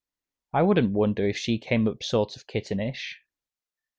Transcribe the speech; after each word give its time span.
I 0.51 0.63
wouldn't 0.63 0.93
wonder 0.93 1.27
if 1.27 1.37
she 1.37 1.59
came 1.59 1.87
up 1.87 2.01
sort 2.01 2.35
of 2.35 2.47
kittenish!" 2.47 3.19